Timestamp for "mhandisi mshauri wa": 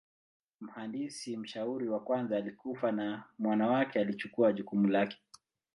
0.61-1.99